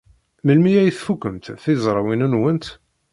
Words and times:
Melmi 0.45 0.71
ay 0.81 0.91
tfukemt 0.93 1.45
tizrawin-nwent? 1.63 2.65